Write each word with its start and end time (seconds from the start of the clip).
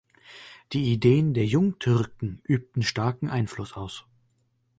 Die 0.73 0.91
Ideen 0.91 1.35
der 1.35 1.45
Jungtürken 1.45 2.41
übten 2.45 2.81
starken 2.81 3.29
Einfluss 3.29 3.73
aus. 3.73 4.07